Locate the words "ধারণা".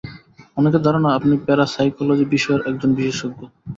0.81-1.09